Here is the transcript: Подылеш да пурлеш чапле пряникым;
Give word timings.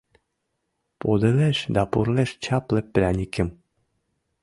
Подылеш 0.99 1.57
да 1.75 1.81
пурлеш 1.91 2.29
чапле 2.43 2.81
пряникым; 2.93 3.49